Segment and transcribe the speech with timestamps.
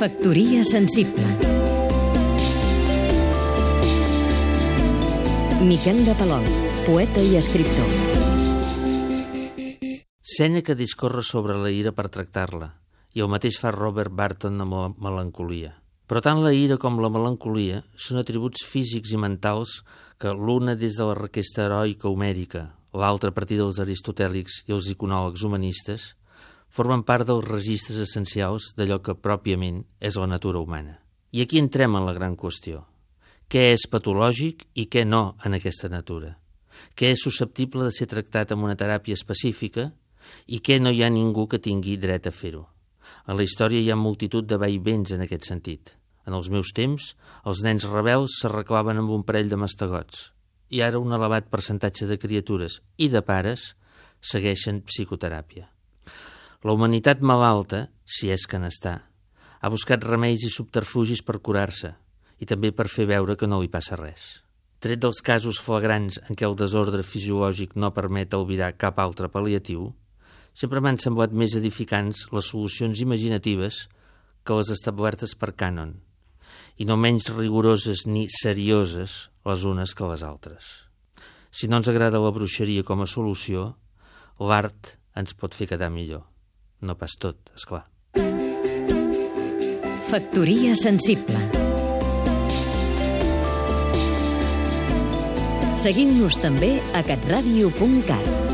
[0.00, 1.26] Factoria sensible
[5.60, 6.46] Miquel de Palol,
[6.86, 7.90] poeta i escriptor
[10.24, 12.70] Sèneca discorre sobre la ira per tractar-la,
[13.12, 15.74] i el mateix fa Robert Barton amb la melancolia.
[16.08, 19.82] Però tant la ira com la melancolia són atributs físics i mentals
[20.16, 24.88] que l'una des de la requesta heroica homèrica, l'altra a partir dels aristotèlics i els
[24.96, 26.14] iconòlegs humanistes,
[26.70, 30.98] formen part dels registres essencials d'allò que pròpiament és la natura humana.
[31.34, 32.84] I aquí entrem en la gran qüestió.
[33.50, 36.36] Què és patològic i què no en aquesta natura?
[36.94, 39.90] Què és susceptible de ser tractat amb una teràpia específica
[40.46, 42.68] i què no hi ha ningú que tingui dret a fer-ho?
[43.26, 45.96] A la història hi ha multitud de vaivents en aquest sentit.
[46.26, 50.30] En els meus temps, els nens rebels s'arreglaven amb un parell de mastegots
[50.70, 53.72] i ara un elevat percentatge de criatures i de pares
[54.22, 55.66] segueixen psicoteràpia.
[56.60, 58.98] La humanitat malalta, si és que n'està,
[59.60, 61.94] ha buscat remeis i subterfugis per curar-se
[62.36, 64.42] i també per fer veure que no li passa res.
[64.84, 69.86] Tret dels casos flagrants en què el desordre fisiològic no permet albirar cap altre pal·liatiu,
[70.52, 73.86] sempre m'han semblat més edificants les solucions imaginatives
[74.44, 75.94] que les establertes per cànon,
[76.76, 80.68] i no menys rigoroses ni serioses les unes que les altres.
[81.48, 83.70] Si no ens agrada la bruixeria com a solució,
[84.36, 86.28] l'art ens pot fer quedar millor.
[86.80, 87.84] No pas tot, és clar.
[90.10, 91.38] Factoria sensible
[95.80, 98.49] Seguim-nos també a catradio.cat